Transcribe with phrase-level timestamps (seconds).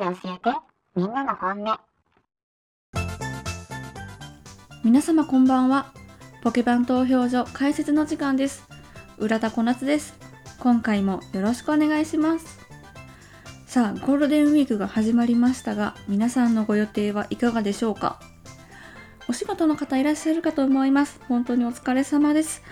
[0.00, 0.56] で教えて。
[0.96, 1.78] みんなの本音。
[4.82, 5.92] 皆様こんばんは。
[6.42, 8.66] ポケバン投票所解説の時間です。
[9.18, 10.14] 浦田小夏です。
[10.58, 12.60] 今回もよろしくお願いします。
[13.66, 18.18] さあゴールデンウィークが始まりましたが皆さんのご予定はいかがでしょうか？
[19.28, 21.20] お仕事の方いらっしゃるかと思います。
[21.28, 22.62] 本当にお疲れ様です。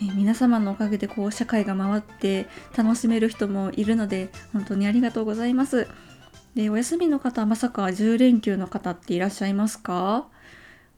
[0.00, 5.86] えー皆様のおかげでこう社会が回って楽しめる人もいるので本当にありがとうございます。
[6.54, 10.26] でお休みの方まさか10連休の方っていらっしゃいますか？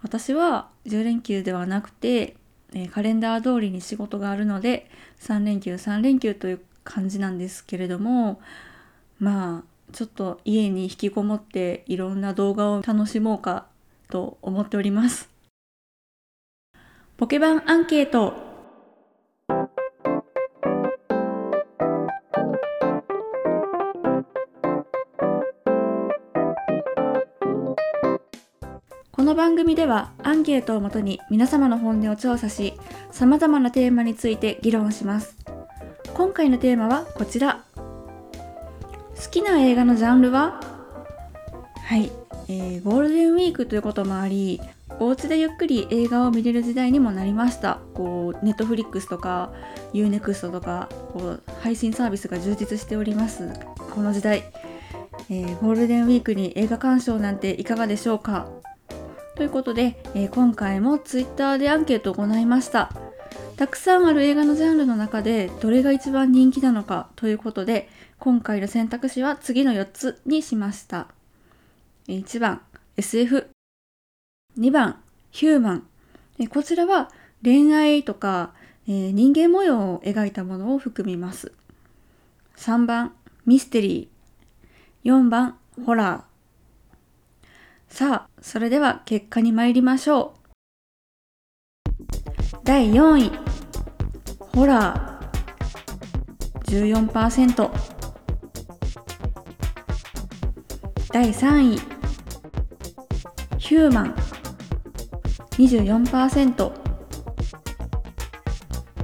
[0.03, 2.37] 私は10連休ではなくて、
[2.73, 4.91] えカレンダー通りに仕事があるので
[5.21, 8.41] 3連休3連休という感じなんですけれども
[9.19, 13.67] まあちょっと家に引きこもっていろんな動画を楽しもうか
[14.09, 15.29] と思っております。
[17.17, 18.50] ポケバンアンケート。
[29.31, 32.75] この番組ではアンケートをもとに皆様の本音を調査し
[33.13, 35.37] 様々なテーマについて議論します。
[36.15, 37.63] 今回のテーマはこちら。
[37.77, 40.61] 好きな映画のジャンルは？
[41.85, 42.11] はい、
[42.49, 44.61] えーゴールデンウィークということもあり
[44.99, 47.79] お家でゆっくり映画を見れる時代にもなりました。
[47.95, 49.53] こうネットフリックスとか
[49.93, 53.49] UNEXT とかこう配信サービスが充実しております。
[53.95, 54.43] この時代、
[55.29, 58.49] えーゴールデンウィークに映画鑑賞なんていかがでしょうか？
[59.41, 62.93] ということで、えー今回も Twitter でアンケートを行いました。
[63.57, 71.07] たくさんある映画のジャンルの中でどれが一番人気なのかということで今回の選択肢は次の4つにしました。
[72.09, 72.61] 1番
[72.99, 75.89] SF2 番ヒューマン。
[76.51, 77.11] こちらは
[77.43, 78.53] 恋愛とか、
[78.87, 81.53] えー人間模様を描いたものを含みます。
[82.59, 83.15] 3番
[83.47, 85.11] ミステリー。
[85.11, 85.57] 4番
[85.87, 86.30] ホラー。
[87.91, 90.41] さあそれでは結果に参りましょう。
[92.65, 93.33] 第4位。
[94.55, 97.05] ホラー。
[97.05, 97.71] 14%
[101.13, 101.79] 第3位。
[103.59, 104.15] ヒューマン。
[105.59, 106.73] 24%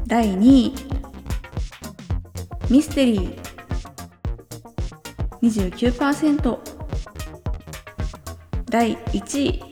[0.07, 0.73] 第2位。
[2.71, 3.37] ミステリー。
[5.43, 6.76] 29%
[8.77, 9.63] 第1位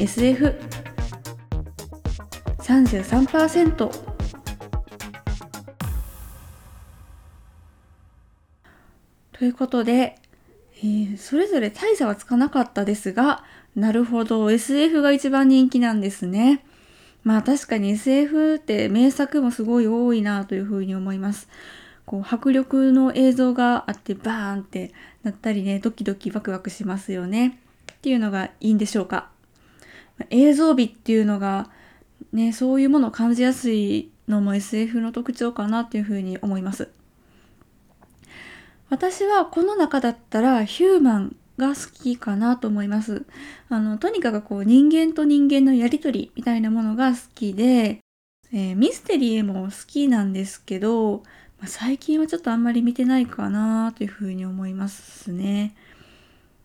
[0.00, 0.58] SF
[2.58, 3.76] 33%
[9.32, 10.16] ということで、
[10.78, 13.44] えーそれぞれ大差はつかなかったですが
[13.76, 14.50] なるほど。
[14.50, 16.64] SF が一番人気なんですね。
[17.22, 21.48] まあ確かに SF って名作もすごい多いなというふうに思います。
[22.06, 24.92] こう迫力の映像があってバーンって
[25.24, 27.58] なったりねドキドキワクワクしますよね。
[27.92, 29.28] っていうのがいいんでしょうか。
[30.30, 31.68] 映像美っていうのが
[32.32, 36.88] ねそういうものを感じやすいのも SF の特徴かなっていうふうに思います。
[38.88, 43.24] 私はこの中だったらヒューマンが好きかなと思います。
[43.68, 47.98] あのとにかくこう人間と人間のやりとりみたいなものが好きで、
[48.52, 51.24] えーミステリーも好きなんですけど、
[51.60, 55.74] ま最近はちょっとあんまり見てないかなというふうに思いますね。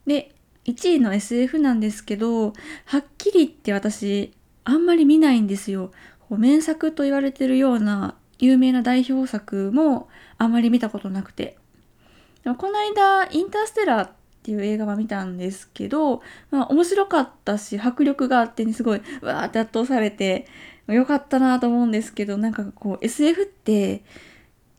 [0.06, 0.34] で
[0.66, 2.53] 1位の SF なんですけど
[2.85, 5.91] はっきり言って私あんまり見ないんですよ。
[6.28, 11.57] こう名作と言われてるような有名な代表作もあんまり見たことなくて。
[12.44, 14.12] この間インターステラーっ
[14.44, 20.47] ていう映画は見たんですけど、まあ、面白かったし迫力があってねすごいわーって圧倒されて
[20.88, 24.04] よかったなと思うんですけどなんかこう SF って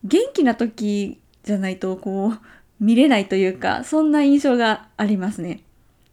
[0.04, 2.38] 元気な時じゃないとこう
[2.80, 5.62] 見れないというかそんな印象がありますね。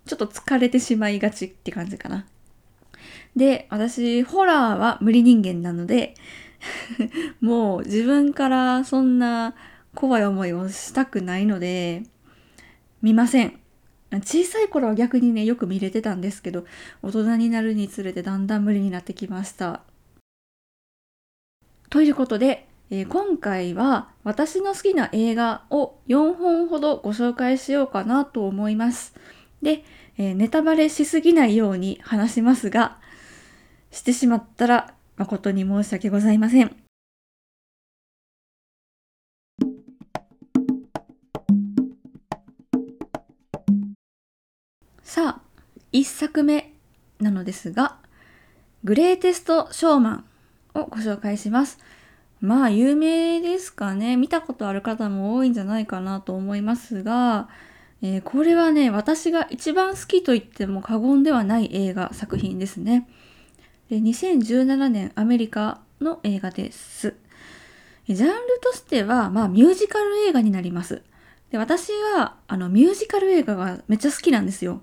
[0.06, 2.26] ちょっと疲れてしまいがちって感じかな。
[3.36, 6.16] で私ホラーは無理人間なので
[7.42, 9.56] もう自分からそんな
[9.96, 12.04] 怖い思いをしたくないので
[13.02, 13.60] 見ません。
[14.12, 16.66] 小さい頃は逆にねよく見れてたんですけど
[17.04, 19.82] 大人になるにつれてだんだん無理になってきました。
[21.90, 29.14] ということで、えー今回は私の好きな映画を4本ほどご紹介しようかなと思います。
[29.62, 29.84] で、
[30.18, 32.98] えーネタバレしすぎないように話しますが
[33.92, 36.76] してしまったら誠に申し訳ございません。
[45.04, 45.42] さあ
[45.92, 46.74] 1作目
[47.20, 47.98] なのですが
[48.84, 50.26] グレーテスト・ショーマン
[50.74, 51.78] をご紹介します。
[52.42, 54.16] まあ有名ですかね。
[54.16, 57.50] 見たことある方も多いんじゃないかなと思いますが、
[58.02, 63.10] えー、これはね私が一番好きと言っても過言ではない映画作品ですね。
[63.90, 67.16] で2017年アメリカの映画です。
[68.08, 71.02] ジャンルとしてはまあミュージカル映画になります。
[71.52, 74.82] で私はあのミュージカル映画がめっちゃ好きなんですよ。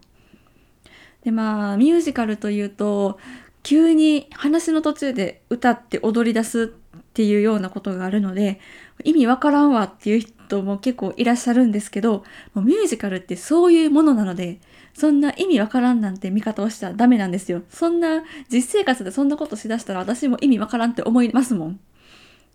[1.25, 3.19] でまあミュージカルというと
[3.62, 6.75] 急に話の途中で歌って踊り出す
[7.17, 8.61] っていうようなことがあるので
[9.03, 14.59] 意味わからんわっていう人も結構いらっしゃるんですけどもうミュージカルってそういうものなので
[14.93, 17.63] そんな意味わからんなんて見方をしたらダメなんですよ。
[17.71, 18.23] そんな
[18.53, 21.81] 実生活でそんなことしだしたら私も意味わからんって思いますもん。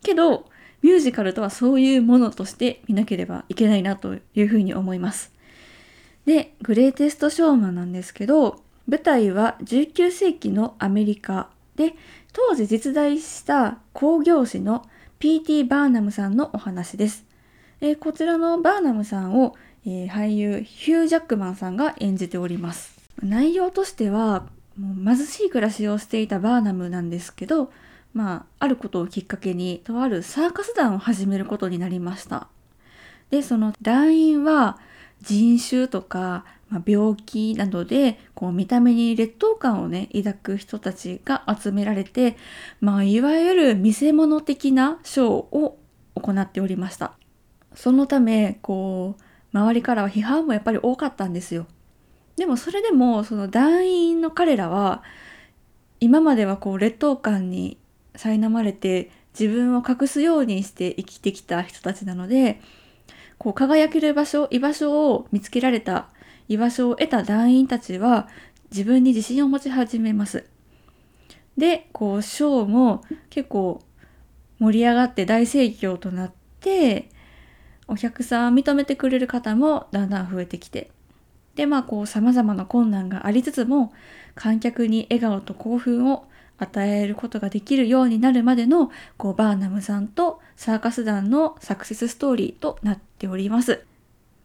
[0.04, 0.46] けど
[0.84, 5.34] ミュージカルとはそういうものとして見なければいけないなというふうに思います。
[6.28, 11.50] でグレイテストショーマンなんですけど舞台は19世紀のアメリカ。
[11.82, 11.96] で
[12.32, 14.86] 当時実在した工業士の
[15.18, 15.64] P.T.
[15.64, 17.26] バーナムさんのお話です。
[17.80, 19.56] えー、こちらのバーナムさんを、
[19.86, 23.00] えー、俳優ヒュー・ジャックマンさんが演じております。
[23.24, 24.46] 内容としては
[24.78, 27.72] もう貧しい暮らしをしていたバーナムなんですけど、
[28.14, 32.48] まあ、あることをきっかけにとあるサーカス団を始めることになりました。
[33.32, 34.78] で、その団員は
[35.22, 42.38] 人種とかまあ、病気などでこう見た目に劣等感をね抱く人たちが集められて、
[42.80, 45.78] まあ、いわゆる見せ物的なショーを
[46.16, 47.14] 行っておりました。
[47.76, 51.68] そのためこう周りからは批判もやっぱり多かったんですよ。
[52.38, 55.04] でもそれでもその団員の彼らは
[56.00, 57.78] 今まではこう劣等感に
[58.14, 62.62] 苛まれて自分を隠すようにして生きてきた人たちなので
[63.38, 66.10] こう輝ける場所居場所を見つけられた
[66.52, 68.28] 居場所を得た団員たちは
[68.72, 70.46] 自分に自信を持ち始めます。
[71.58, 73.82] で、こう、ショーも結構
[74.60, 77.10] 盛り上がって大盛況となって、
[77.88, 80.92] お客さんを認めてくれる方もだんだん増えてきて、
[81.56, 83.94] で、まあこう様々な困難がありつつも、
[84.36, 86.26] 観客に笑顔と興奮を
[86.58, 93.86] 与えることができるようになるまでのこうバーナムさんとサーカス団のサクセスストーリーとなっております。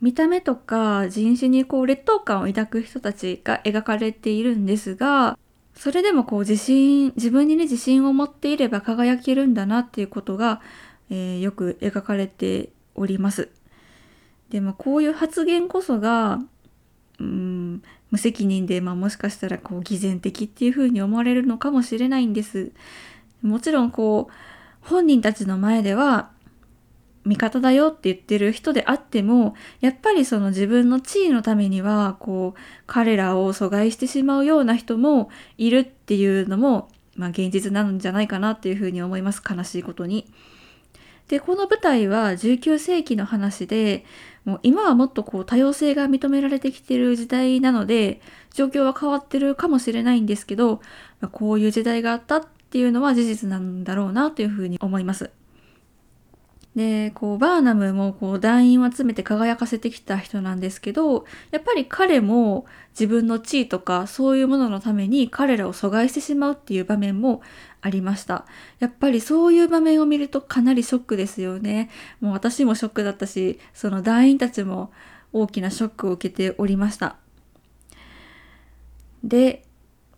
[0.00, 5.38] 見た目とか人種にこう劣等感を抱く人たちが描かれているんですが、
[5.74, 10.60] それでもこう自信、自分にね自信を持っていれば輝けるんだなっていうことが、
[11.10, 13.50] えー、よく描かれております。
[14.50, 16.40] でもこういう発言こそが、
[17.18, 22.72] うん、無責任で、まあ、もしかしたらこう偽善的っていうふうに思われるのかもしれないんです。
[23.42, 26.30] もちろんこう本人たちの前では
[27.26, 40.26] 味方だよって言ってる人であってもやっぱりその自分の地位のためにはこう彼らを阻害してしまうような人もいるっていうのも、まあ、現実なんじゃないかなっていうふうに思います悲しいことに。
[41.28, 44.04] でこの舞台は19世紀の話で
[44.44, 48.20] もう今はもっとこう多様性が認められてきてる時代なので
[48.54, 50.76] 状況は変わってるかもしれないんですけど、
[51.20, 55.32] まあ、こういう時代があったっていうのは事実なんだろうなというふうに思います。
[56.76, 67.40] で、こう、バーナムもこう、団員を集めて輝かせてきた人なんですけど、やっぱり彼も自分の地位とかそういうもののために彼らを阻害してしまうっていう場面も
[67.80, 68.44] ありました。
[68.78, 71.90] やっぱりそういう場面を見るとかなりショックですよね。
[72.20, 74.92] もう私もショックだったし、その団員たちも
[75.32, 77.16] 大きなショックを受けておりました。
[79.24, 79.65] で、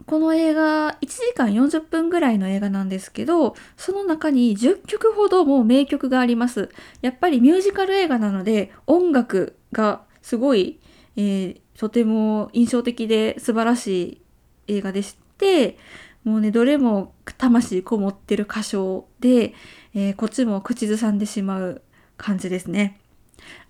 [0.06, 6.70] この映画1時間40分ぐらいの映画なんですけどその中に10曲ほども名曲があります。
[7.02, 10.80] やっぱりミュージカル映画なので音楽がすごい、
[11.16, 14.22] えー、とても印象的で素晴らし
[14.66, 15.78] い映画でして
[16.24, 19.54] もうねどれも魂こもってる歌唱で、
[19.94, 21.82] えー、こっちも口ずさんでしまう
[22.16, 22.98] 感じですね。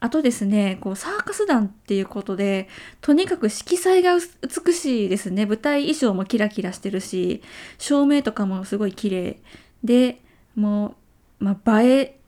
[0.01, 2.69] あとですね、こうサーカス団っていうことで、
[3.01, 5.47] とにかく色彩が美しいですね。
[5.47, 7.43] 舞台衣装もキラキラしてるし、
[7.79, 9.41] 照明とかもすごい綺麗
[9.83, 10.21] で、
[10.55, 10.95] も
[11.41, 12.19] う、まあ、映え、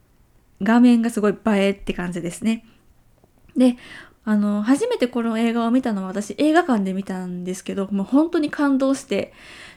[0.62, 2.64] 画面がすごい映えって感じですね。
[3.56, 3.76] で、
[4.24, 9.32] あの、初めてこの映画を見たのは私映画館で見たんですけど、もう本当に感動して、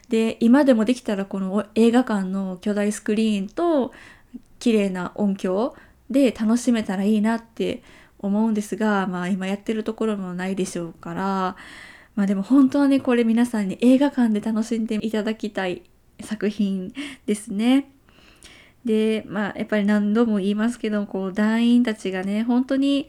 [0.10, 3.94] で、今でもできたらこの映画館の巨大スクリーンと
[4.60, 5.76] 綺麗な音響
[6.10, 7.84] で楽しめたらいいなって
[8.20, 11.56] 思うんですが、まあ今やってるところもないでしょうから、
[12.16, 15.84] まあでも本当はね、これ皆さんに映画館で楽しんでいただきたい
[16.22, 16.94] 作品
[17.26, 17.90] ですね。
[18.86, 23.08] で、まあやっぱり何度も言いますけど、こう団員たちがね、本当に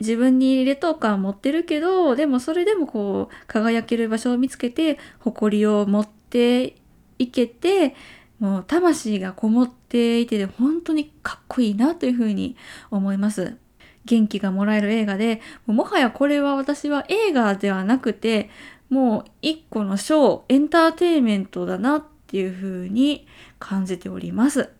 [0.00, 6.76] 自分に劣等感持ってるけど、でもそれでもこう輝ける場所を見つけて、誇りを持って
[7.18, 7.94] いけて、
[8.38, 12.56] もう魂がこもっていて本当にかっこいいなというふうに
[12.90, 13.56] 思います。
[14.04, 18.50] 元気がもらえる映画で、もはやこれは私は映画ではなくて、
[18.90, 23.26] もう一個のショー、エンターテインメントだなっていうふうに
[23.58, 24.70] 感じております。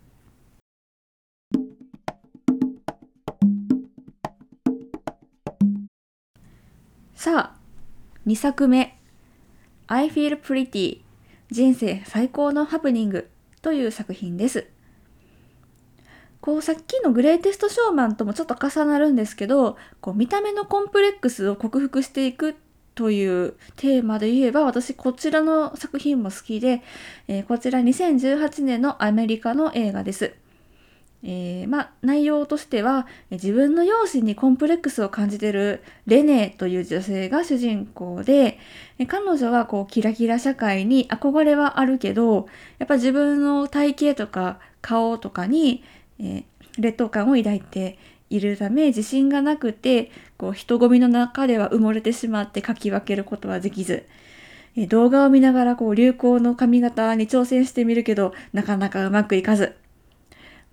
[7.14, 7.56] さあ、
[8.26, 8.98] 2作目、
[9.86, 11.00] I Feel Pretty
[11.50, 13.30] 人生最高のハプニング
[13.64, 14.66] という作品です。
[16.42, 22.56] こうさっきのグレイテストショーマンともちょっと重なるんですけど、こう見た目のコンプレックスを克服していく
[22.94, 26.82] というテーマで言えば私こちらの作品も好きで、
[27.26, 30.34] えーこちら2018年のアメリカの映画です。
[31.24, 38.58] えーまあ内容としては自分の容姿にコンプレックスを感じてるレネという女性が主人公で
[39.08, 42.46] 彼女はこうキラキラ社会に憧れはあるけど
[42.78, 45.82] やっぱ自分の体型とか顔とかに、
[46.20, 46.44] えー
[46.78, 47.98] 劣等感を抱いて
[48.30, 54.06] いるため自信がなくてこう人混みの中では埋もれてしまってかき分けることはできず
[54.76, 59.83] え動画を見ながらこう流行の髪型に挑戦してみるけどなかなかうまくいかず。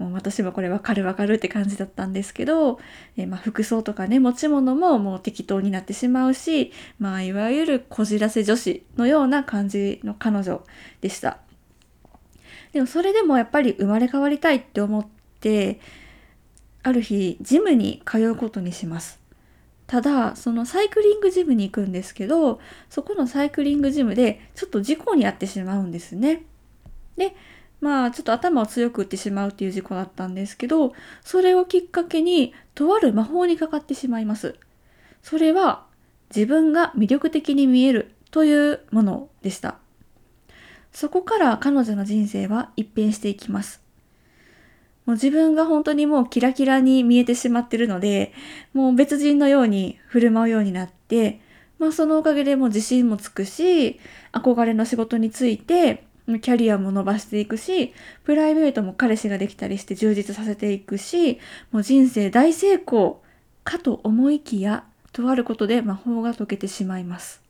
[0.02, 2.80] もう私もこれわかるわかるって感じだったんですけど、
[3.18, 10.64] えーまあ、服装とかね持ち物ももう適当になってしまうし、まあ、いわゆるこじらせ女子のような感じの彼女
[11.02, 11.38] でした。
[12.74, 15.08] でもそれでもやっぱり生まれ変わりたいって思っ
[15.40, 15.80] て
[16.84, 19.20] ある日ジムに通うことにします。
[19.88, 26.44] ただそのサイクリングジムに行くんですけどそこのサイクリングジムでちょっと事故に遭ってしまうんですね。
[27.18, 27.36] で
[27.82, 34.56] まあちょっと頭を強く打ってしまうっていう事故だったんですけどそれをきっかけにとある魔法にかかってしまいます。
[35.24, 35.86] それは
[36.34, 39.78] 自分が魅力的に見えるというものでした。
[40.94, 43.82] そこから彼女の人生は一変していきます。
[45.06, 48.34] もう自分が本当にもうキラキラに見えてしまってるので、
[48.74, 51.42] もう別人のように振る舞うようになって、
[51.80, 54.00] まあそのおかげでもう自信もつくし、
[54.32, 56.06] 憧れの仕事について、
[56.40, 61.40] キャリアも伸ばしていくし、プライベートも彼氏ができたりして充実させていくし、
[61.72, 63.22] もう人生大成功
[63.64, 67.42] かと思いきや、とあることで魔法が解けてしまいます。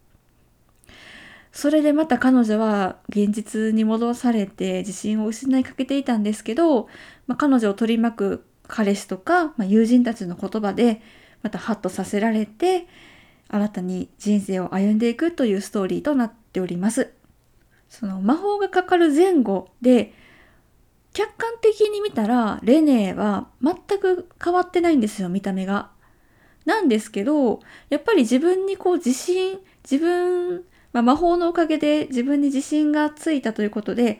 [1.52, 6.88] それでまた彼女は現実に戻されて自信を失いかけていたんですけど、
[7.28, 11.02] まあ、彼女を取り巻く彼氏とか、まあ、友人たちの言葉で
[11.44, 12.88] またハッとさせられて
[13.50, 17.12] 新たに人生を歩んでいくというストーリーとなっております。
[17.92, 20.14] その魔法がかかる前後で
[21.14, 25.92] 客観的に見たらレネーは全く変わってないんですよ見た目が。
[26.66, 34.20] なんですけどやっぱり自分にこう自信自分まあ、魔法のおかげで自分に自信がついたということで、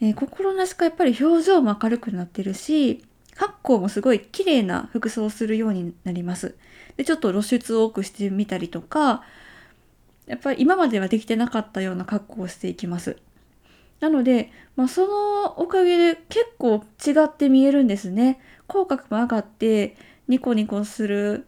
[0.00, 6.56] えー心なしかやっぱり表情も明るくなってるし、格好もすごい綺麗な服装をするようになります。
[6.96, 9.22] で、ちょっと露出を多くしてみたりとか、
[10.26, 13.16] やっぱり今まではできてなかったような格好をしていきます。
[14.00, 18.40] なので、まあ、そのおかげで結構違って見えるんですね。
[18.66, 19.96] 口角も上がって、
[20.28, 21.46] ニコニコする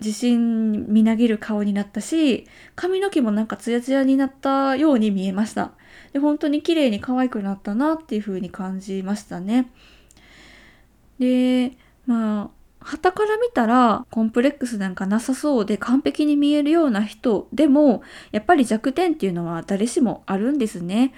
[0.00, 5.72] 自信みなぎる顔になったし髪の毛もなんかツヤツヤになったように見えました
[6.12, 9.70] で本当に綺麗に可愛くなったなっていう風に感じましたね
[11.18, 11.72] で
[12.06, 21.12] まあ旗から見たらコンプレックスなんかなさそうで完璧に見えるような人でもやっぱり弱点っていうのは誰しもあるんですね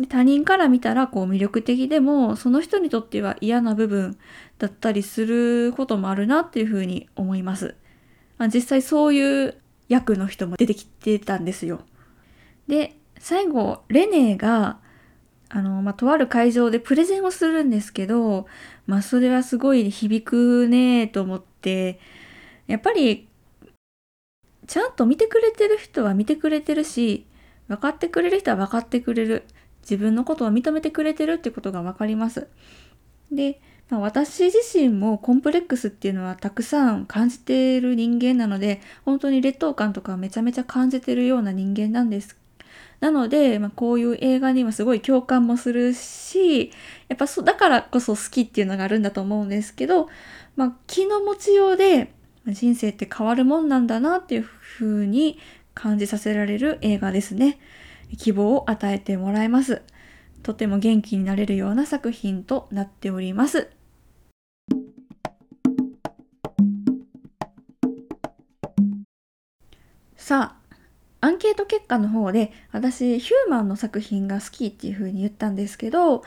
[0.00, 4.18] で他人から見たらこう魅力的でもその人にとっては嫌な部分
[4.58, 7.76] だったりすることもあるなっていうふうに思います。
[8.38, 11.82] まあ実際そういう役の人も出てきてたんですよ。
[12.66, 14.78] で最後レネーが
[15.50, 18.46] あの、まあ、とある会場でプレゼンをするんですけど、
[18.86, 22.00] まあ、それはすごい響くねと思って
[22.66, 23.28] やっぱり
[24.66, 27.26] ちゃんと見てくれてる人は見てくれてるし
[27.68, 29.44] 分かってくれる人は分かってくれる
[29.82, 32.46] 自分のことを認めてくれてるってことが分かります。
[33.32, 42.39] で、まあ、私自身もコンプレックスっていうのはたくさん感じている人間なので本当に劣等感とかめちゃめちゃ感じてるような人間なんです。
[43.00, 46.70] なので、まあ、こういう映画にはすごい共感もするし
[47.08, 50.08] やっぱそだからこそ好きっていうのがあるんだと思うんですけど、
[50.56, 52.12] まあ、気の持ちようで
[52.46, 55.38] 人生って変わるもんなんだなっていうふうに
[55.74, 57.58] 感じさせられる映画ですね。
[58.18, 59.82] 希望を与えてもらえます。
[60.42, 63.70] とても元気になれるような作品となっております。
[70.16, 70.59] さあ、
[71.20, 76.22] アンケート結果の方で私ヒューマンの作品が好きっていう風に言ったんですけど、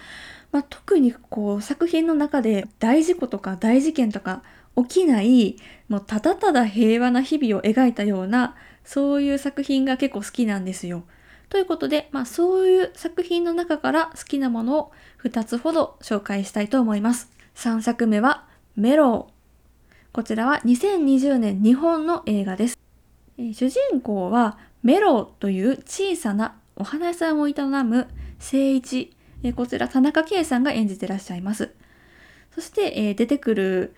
[0.51, 4.43] まあ、特にこう作品の中で大事故とか大事件とか
[4.77, 5.57] 起きない
[5.89, 11.03] もうただただ平和な日々を描いたようなそういう作品が結構好きなんですよ。
[11.49, 14.91] ということで、まあ、そういう作品の中から好きなものを
[15.23, 17.29] 2つほど紹介したいと思います。
[17.55, 18.45] 3作目は
[18.75, 20.13] メロー。
[20.13, 22.82] こちらは2020年日本の映画です。
[23.37, 28.07] 主人公はメロという小さなお花屋さんを営む
[28.39, 29.15] 聖一。
[29.55, 31.71] こちら田中圭さんが演じてらっしゃいます。
[32.53, 33.95] そして出てくる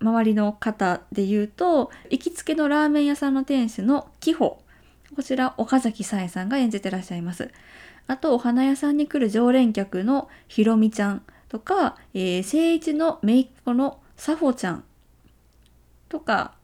[0.00, 4.62] 周りの方で言うと行きつけのラーメン屋さんの店主のキホ
[5.14, 7.50] こちら岡崎さえさんが演じてらっしゃいます
[8.06, 14.84] あとお花屋さんに来る常連客のひろみちゃんとか、えー、聖一の姪っ子のさほちゃん
[16.08, 16.54] とか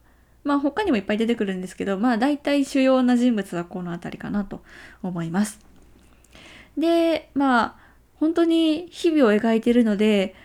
[0.45, 4.61] まあ他にもいっぱい出てくるんですけどまあ大体主要な人物はこの辺りかなと
[5.03, 5.59] 思います。
[6.77, 7.75] でまあ
[8.15, 10.35] 本当に日々を描いてるので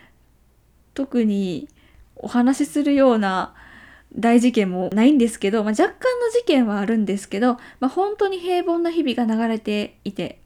[0.95, 1.69] 特に
[2.17, 3.55] お話しするような
[4.17, 5.91] 大事件もないんですけど、まあ、若干
[6.21, 10.43] の事件はあるんですけど、まあ、本当に平凡な日々が流れていて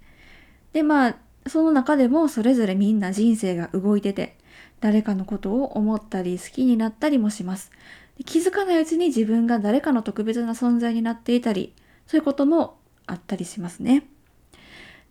[0.72, 4.36] でまあその中でもそれぞれみんな人生が動いてて
[4.80, 7.70] 誰かのことを思ったり好きになったりもします。
[8.24, 11.74] 気づかないうちに自分が誰かの特別な存在になっていたり
[12.06, 14.06] そういうこともあったりしますね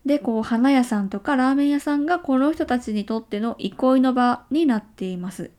[0.05, 5.51] でこう花屋さんとかラーメン屋さんがこの人たちにとっての憩いの場になっています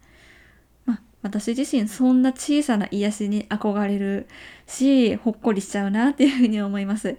[0.86, 4.28] まあ私自身そんな小さな癒しに憧れる
[4.66, 7.16] し、ほっこりしちゃうなっていうふうに思います。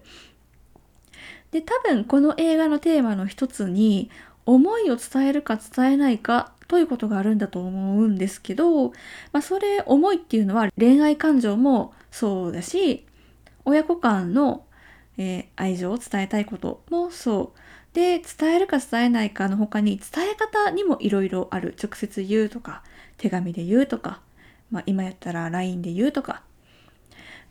[1.50, 4.12] で、多分この映画のテーマの一つに、
[4.46, 8.94] 思いを伝えるか伝えないかということがあるんだと思うんですけど、ま
[9.34, 13.06] あ、それ思いっていうのは恋愛感情もそうだし、
[13.66, 14.66] 親子間の、
[15.18, 17.60] えー、愛情を伝えたいこともそう。
[17.94, 21.76] で、伝えるか伝えないかの他に伝え方にもいろいろある。
[21.82, 22.84] 直接言うとか、
[23.18, 24.22] 手紙で言うとか、
[24.70, 26.44] まあ、今やったら LINE で言うとか。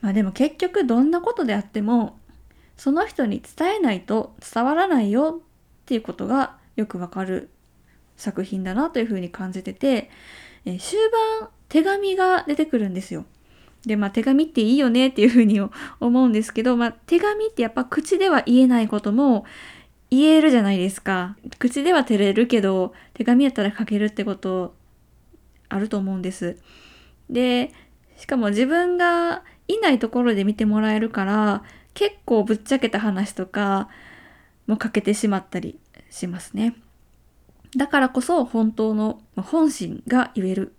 [0.00, 2.18] まあでも結局どんなことであっても、
[2.76, 7.48] その人に伝えないと伝わらないよっていうことがよくわかる
[8.16, 10.10] 作品だなというふうに感じてて、
[10.64, 10.98] え終
[11.40, 13.24] 盤手紙が出てくるんですよ。
[13.86, 15.60] で、まあ手紙っていいよねっていうふうに
[16.00, 19.44] 思うんですけど、まあ手紙ってやっぱ口では言えないことも
[20.10, 21.36] 言えるじゃないですか。
[21.58, 24.74] 口では照れるけど、手紙やったら書けるってこと
[25.68, 26.56] あると思うんです。
[27.28, 27.72] で、
[28.16, 31.62] しかも自分がいないところで見てもらえるから、
[31.94, 33.88] 結構ぶっちゃけた話とか
[34.66, 35.78] も書けてしまったり
[36.10, 36.74] しますね。
[37.76, 40.74] だからこそ本当の本心が言える。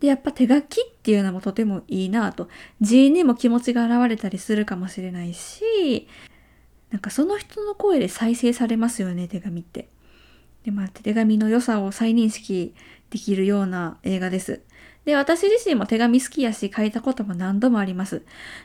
[0.00, 2.48] で、やっぱ手書きっていうのもとてもいいなと。
[2.80, 6.08] 字にも気持ちが現れたりするかもしれないし、
[6.90, 9.88] なんかその人の声で再生されますよね、手紙って。
[10.64, 12.74] で、まあ、手紙の良さを再認識
[13.10, 14.60] できるような映画です。
[15.04, 18.22] で、私自身も手紙好きやし書いたことも何度もあります。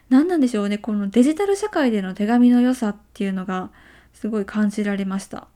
[0.09, 3.71] 何なんでしょうね、このデジタル社会での手紙の良さっていうのが
[4.13, 5.47] すごい感じられました。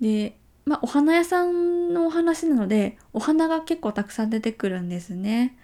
[0.00, 5.56] で、まあ、お花屋さんのお話なので、お花が結構たくさん出てくるんですね。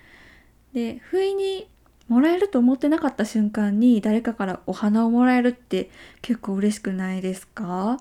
[0.72, 1.68] で、不意に
[2.08, 5.90] もらえると思ってなかった瞬間に誰かからお花をもらえるって
[6.22, 7.98] 結構嬉しくないですか？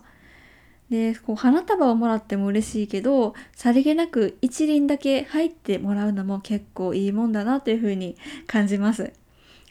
[0.90, 9.14] でこう花束をもらっても嬉しいけどさりげなく一輪だけ入ってもらうのも結構いいもんだなというふうに感じます。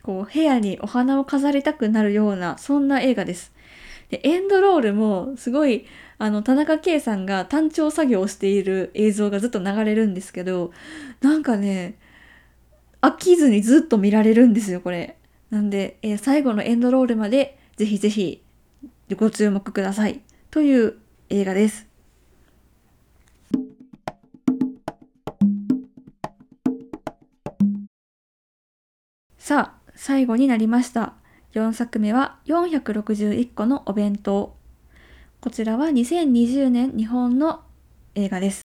[0.05, 3.53] こう部屋にお花を飾りたくなるようなそんな映画です。
[4.11, 5.87] でエンドロールもすごい
[6.19, 10.73] あの田中圭さんが単調作業をしている映像がずっと流れるんですけど
[11.21, 11.99] なんかね
[13.01, 15.17] 飽きずにずっと見られるんですよこれ。
[15.51, 18.43] なんで、えー、最後のエンドロールまでぜひぜひ
[19.17, 20.99] ご注目くださいという
[21.31, 21.87] 映画です。
[29.39, 31.15] さあ、最後になりました。
[31.59, 34.57] 4作目は461個のお弁当。
[35.41, 37.63] こちらは2020年日本の
[38.15, 38.63] 映画です。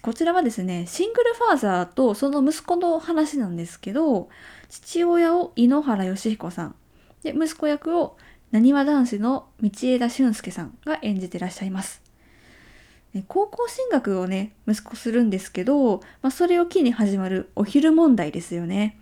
[0.00, 4.28] こちらはですね、シングルファーザーとその息子の話なんですけど、
[4.68, 6.76] 父親を井ノ原快彦さん、
[7.24, 8.16] で、息子役を
[8.52, 12.00] なにわ男子の道枝俊介さんが演じてらっしゃいます。
[13.26, 18.99] 高校進学をね、息子するんですけど、まあ、それを機に始まるお昼問題ですよね。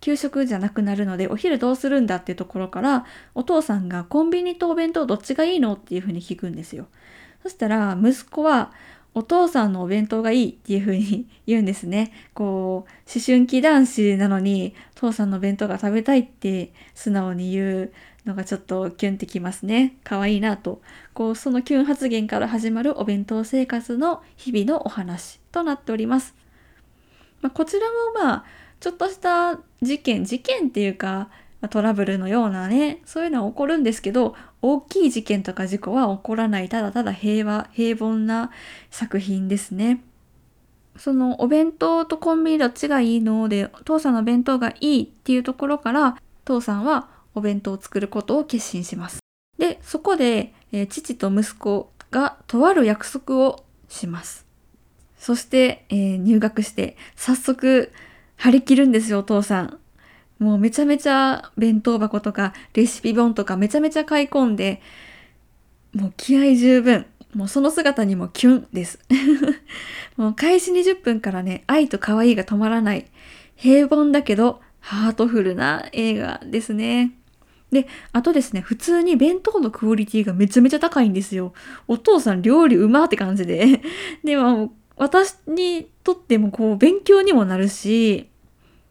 [0.00, 5.74] 給食じゃなくなるのでお昼どうするんだっていうところからお父さんがコンビニとお弁当どっちがいいの？
[5.74, 6.86] っていうふうに聞くんですよ。
[7.42, 8.72] そしたら息子は
[9.12, 12.12] お父さんのお弁当がいいっていう風に言うんですね。
[12.32, 17.92] こう、思春期男子なのに、父さんの弁当が食べたいって素直に言う
[18.24, 19.96] のがちょっとキュンってきますね。
[20.04, 20.80] 可愛いなと。
[21.12, 26.36] こう、そのキュン発言から始まるお弁当生活の日々のお話となっております。
[27.40, 28.44] まあ、こちらもまあ、
[28.80, 31.28] ちょっとした事件、事件っていうか、
[31.68, 38.50] トラブルのようなね、そういうのは起こるんですけど、大きい事件とか事故は起こらない、ただただ平和、平凡な
[38.90, 40.02] 作品ですね。
[40.96, 46.16] そのお弁当とコンビニどっちがいいので、父さんの弁当がいいっていうところから、
[46.46, 49.20] 父さんはお弁当を作ることを決心します。
[49.58, 54.46] で、そこで、えー、父と息子がとある約束をします。
[55.18, 57.92] そして、えー、入学して早速
[58.40, 59.78] 張り切るんですよ、お父さん。
[60.38, 64.80] もうめちゃめちゃ弁当箱とかレシピ本とかめちゃめちゃ買い込んで、
[65.94, 67.06] もう気合十分。
[67.34, 68.98] もうその姿にもキュンです。
[70.16, 73.06] もう開始20分からね、愛と可愛いが止まらない。
[73.56, 77.12] 平凡だけどハートフルな映画ですね。
[77.70, 81.52] で、あとですね、普通に弁当のクオリティがめちゃめちゃ高いんですよ。
[81.86, 83.82] お父さん料理うまって感じで。
[84.24, 88.29] でも、私にとってもこう勉強にもなるし、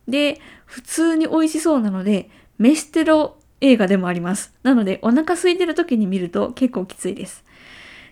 [0.10, 4.54] で、普通に美味しそうなので、飯テロ映画でもあります。
[4.64, 7.44] なので、お腹空いてる時に見ると結構きついです。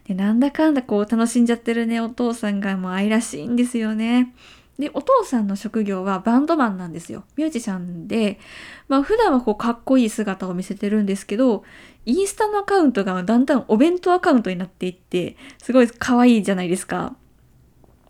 [0.07, 4.33] で、なんだかんだこう楽しんじゃってるね、お父さんがもう愛らしいんですよね。
[4.79, 7.23] で、お父さんの職業はバンドマンなんですよ。
[7.35, 8.39] ミュージシャンで、
[8.87, 11.63] まあ普段はこうかっこいい姿を見せてるんですけど、
[12.05, 17.15] インスタのアカウントがだんだんお弁当アカウントになっていって、すごい可愛いじゃないですか。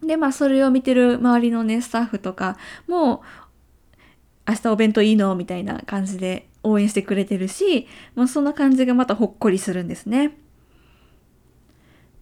[0.04, 3.24] で、まあそれを見てる周りのね、スタッフとかも、
[4.48, 5.36] 明日お弁当いいの？
[5.36, 10.38] みたいな感じで応援してくれてるし、もうそんな感じがまたほっこりするんですね。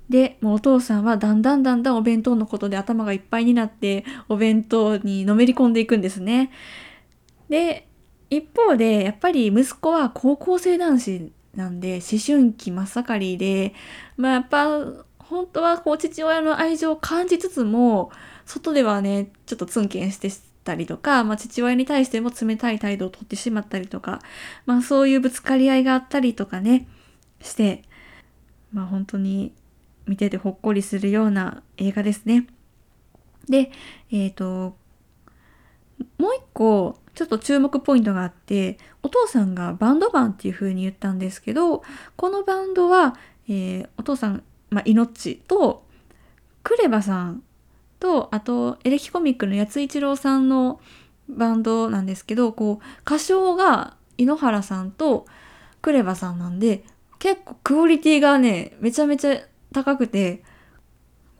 [0.10, 6.52] で、もうお父さんはだんだんだんだんお弁当のことで頭がいっぱいになって、お弁当にのめり込んでいくんですね。
[7.50, 7.88] で、
[8.30, 13.74] 一方で、やっぱり息子は高校生男子なんで、思春期真っ盛りで、
[14.18, 14.68] まあやっぱ、
[15.18, 18.12] 本当はこう父親の愛情を感じつつも、
[18.46, 20.30] 外ではね、ちょっとツンケンして
[20.66, 24.22] たりとか、まあ、父親に対しても冷たい態度をとってしまったりとか、
[24.66, 26.88] まあ、そういうぶつかり合いがあったりとかね、
[27.40, 27.84] して、
[28.74, 29.54] まあ、本当に
[30.08, 32.48] 見ててほっこりするような映画ですね。
[33.48, 33.72] で、
[34.12, 34.76] えっ、ー、と、
[36.18, 41.84] もう一個、ちょっと注目ポイントがあって、お父さんがバンドマンっていう風に言ったんですけど、
[42.16, 43.16] このバンドは、
[43.48, 45.86] えー、お父さん、まあ、命と、
[46.64, 47.44] クレバさん
[48.06, 50.80] と、あと、エレキコミックの八一郎さんの
[51.28, 55.26] バンドなんですけど、こう、歌唱が井ノ原さんと
[55.82, 56.84] クレバさんなんで、
[57.18, 59.40] 結構クオリティがね、めちゃめちゃ
[59.74, 60.44] 高くて、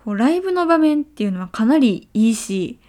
[0.04, 2.80] こうライブの場面っていうのはかなりいいし、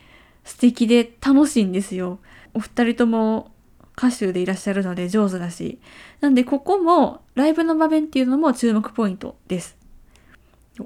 [0.45, 2.19] 素敵で楽しいんですよ。
[2.55, 3.51] お二人とも
[3.99, 5.81] 歌手でいらっしゃるので上手だし。
[6.23, 9.76] なんでここもライブの場面っていうのも注目ポイントです。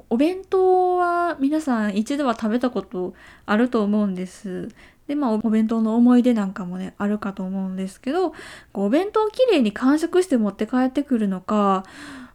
[0.09, 3.15] お弁当は皆さん一度は食べたこと
[3.47, 4.69] あると思うんです。
[5.09, 8.33] で、まあ、お弁当の思い出なんかもね、あるかと思うんですけど、
[8.73, 11.85] お弁当をきれいに完食して持って帰ってくるのか、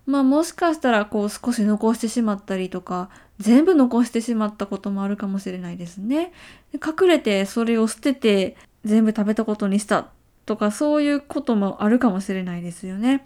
[0.05, 6.33] まあもしかしたらこう少し残してしまったりとか、全部残してしまったこともあるかもしれないですね。
[6.73, 10.09] 隠れてそれを捨てて全部食べたことにした
[10.45, 13.25] とかそういうこともあるかもしれないですよね。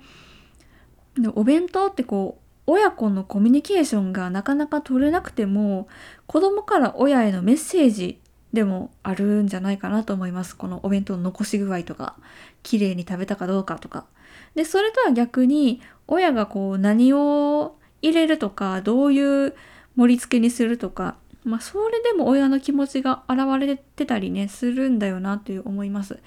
[1.18, 5.88] でお弁当ってこう親子のコミュニケーションがなかなか取れなくても
[6.28, 8.20] 子供から親へのメッセージ
[8.54, 10.56] でもあるんじゃないかなと思います。
[10.56, 12.16] このお弁当の残し具合とか、
[12.64, 14.06] 綺麗に食べたかどうかとか。
[14.56, 19.56] で、それとは逆に、親がこう何を入れるとか、どういう
[19.96, 26.20] 盛り付けにするとか、まあ、それでも親の気持ちが現れてたりね、するんだよなという思います。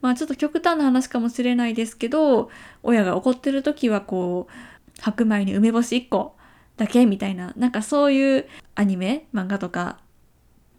[0.00, 2.50] まあ、ちょっと極端な話かもしれないですけど、
[2.82, 6.36] 親が怒ってる時はこう、白米に梅干し1個
[6.76, 9.98] だけみたいな、なんかそういうアニメ、漫画とか、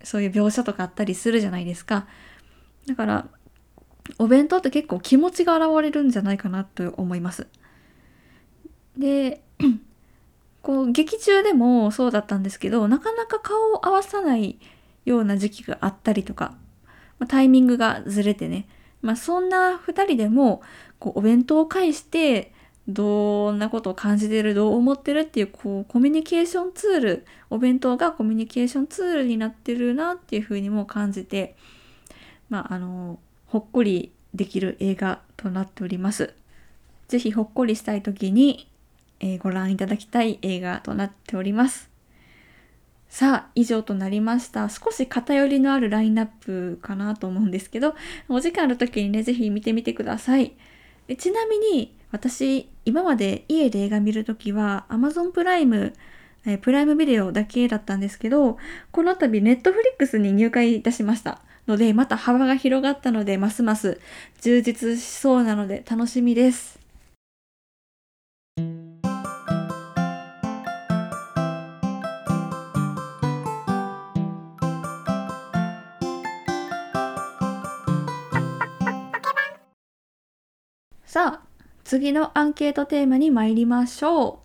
[0.03, 2.08] そういう描写とかあったりするじゃないですか。
[2.88, 3.27] だから、
[4.17, 7.47] お弁当って結構気持ちが現れるんじゃないかなと思います。
[8.97, 9.41] で、
[10.62, 14.60] こう劇中でもそうだったんですけど、なかなか顔を合わさない
[15.05, 16.55] ような時期があったりとか、
[17.17, 18.67] ま、タイミングがずれてね、
[19.01, 20.62] まあそんな2人でも
[20.99, 22.53] こうお弁当を介して
[22.89, 31.56] どんなことを感じてる、どう思ってるっていう、こう、コミュニケーションツール、お弁当がコミュニケーションツールになってるなっていうふうにも感じて、
[32.49, 36.34] まあ、あの、ほっこりできる映画となっております。
[37.08, 38.67] ぜひほっこりしたい時に、
[39.19, 41.89] えー、ご覧いただきたい映画となっております。
[43.10, 47.95] さあ以上となりました少し偏りのあるラインナップかなと思うんですけど
[48.30, 50.54] お時間ある時にね是非見てみてください
[51.17, 55.93] ちなみに私今まで家で映画見るときは Amazon プライム
[56.45, 58.58] えプライムビデオだけだったんですけど
[58.91, 61.41] この度 Netflix に入会いたしました。
[61.67, 64.00] のでまた幅が広がったのでますます
[64.41, 66.80] 充実しそうなので楽しみです。
[81.06, 81.48] さあ
[81.89, 84.43] 次のアンケートテーマに参りましょ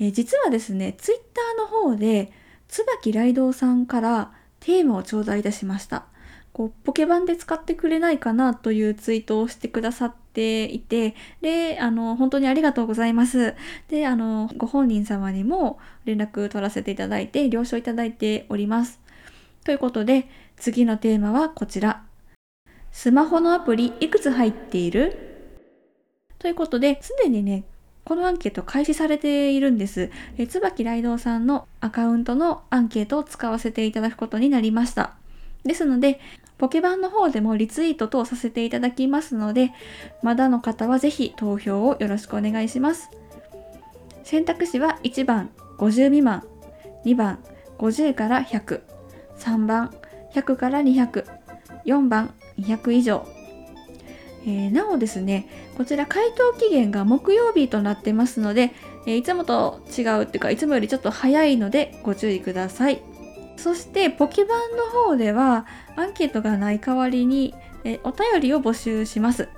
[0.00, 2.32] う、え実はですねツイッターの方で
[2.66, 6.06] 椿ライドウさんからテーマを頂戴いたしました。
[6.52, 13.54] こうポケバンで使ってくれないかなというツイートをしてくださっていてであの本当にありがとうございます。
[13.86, 18.98] であのご本人様にも連絡取らせていただいて了承いただいております。
[19.64, 22.02] ということで次のテーマはこちら。
[22.90, 25.30] スマホのアプリいくつ入っている？
[26.44, 27.64] ということで、すでにね、
[28.04, 30.10] このアンケート開始されているんです。
[30.36, 35.14] え椿ライドウさんのアカウントのアンケートを使わせていただくことになりました。
[35.64, 36.20] ですので、
[36.58, 39.72] ポケバンの方でもリツイート等させていただきますので、
[40.22, 43.08] まだの方はぜひ投票をよろしくお願いします。
[44.22, 46.46] 選択肢は1番50未満、
[47.06, 47.42] 2番
[47.78, 48.82] 50から100、
[49.38, 49.94] 3番
[50.34, 51.24] 100から200、
[51.86, 53.26] 4番200以上、
[54.46, 58.72] えーなおですねこちら回答期限が木曜日となってますので、
[59.06, 63.02] えーいつもと違うっていうかいつもよりちょっと早いのでご注意ください。
[63.56, 67.54] そしてポケバンの方ではアンケートがない代わりに、
[67.84, 69.48] えーお便りを募集します。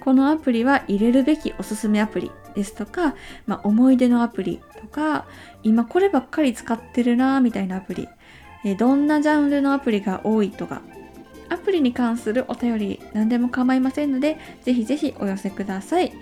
[0.00, 3.14] このアプリは入れるべきおすすめアプリですとか、
[3.46, 5.26] まあ、思い出のアプリとか
[5.62, 8.08] 今こればっかり使ってるなみたいなアプリ、
[8.64, 10.82] えどんなジャンルのアプリが多いとか
[11.50, 16.12] アプリに関するお便り何でも構いませんのでぜひぜひお寄せください。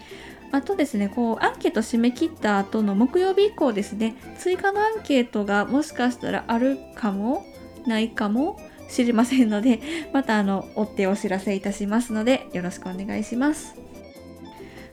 [0.50, 7.44] あとですねこうアンケート締め切った後の木曜日以降ですね追加のアンケートがもしかしたらあるかも
[7.86, 9.80] ないかも知りませんので
[10.14, 13.74] またあの追ってお知らせいたしますのでよろしくお願いします。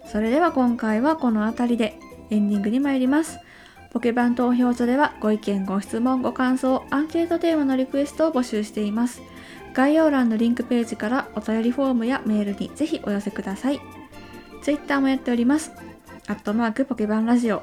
[0.06, 1.98] それでは今回はこの辺りで
[2.30, 3.39] エンディングに参ります。
[3.91, 9.21] ポケバン投票所ではご意見ご質問ご感想アンケートテーマのリクエストを募集しています。
[9.75, 13.81] 概要欄のリンクページからお便りフォームやメールにぜひお寄せください。
[14.63, 15.73] Twitter もやっております。
[16.27, 17.61] アットマークポケバンラジオ、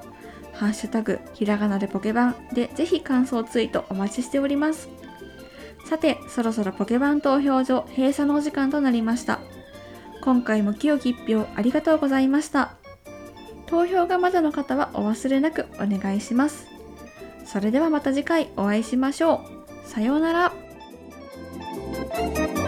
[0.52, 4.90] ハッシュタグひらがなでポケバンでぜひ感想ツイートお待ちしております。
[5.88, 9.40] さて、そろそろポケバン投票所閉鎖のお時間となりました。
[10.22, 12.74] 今回も清き一票ありがとうございました。
[13.66, 16.66] 投票がまだの方はお忘れなくお願いします。
[17.46, 19.42] それではまた次回お会いしましょ
[19.84, 19.88] う。
[19.88, 20.52] さようなら。
[21.92, 22.61] Thank you.